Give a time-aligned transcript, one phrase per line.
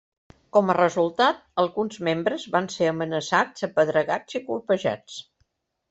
[0.55, 5.25] Com a resultat, alguns membres van ser amenaçats, apedregats i colpejats.